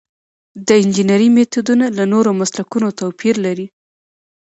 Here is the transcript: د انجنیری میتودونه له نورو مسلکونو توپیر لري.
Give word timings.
د 0.67 0.69
انجنیری 0.81 1.29
میتودونه 1.35 1.85
له 1.97 2.03
نورو 2.13 2.31
مسلکونو 2.41 2.87
توپیر 2.99 3.35
لري. 3.45 3.67